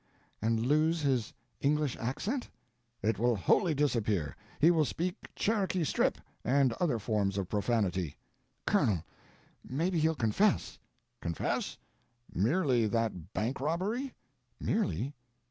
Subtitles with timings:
[0.41, 2.49] "And lose his English accent?"
[3.03, 4.35] "It will wholly disappear.
[4.59, 8.15] He will speak Cherokee Strip—and other forms of profanity."
[8.65, 9.03] "Colonel,
[9.63, 10.79] maybe he'll confess!"
[11.21, 11.77] "Confess?
[12.33, 14.15] Merely that bank robbery?"
[14.59, 15.13] "Merely?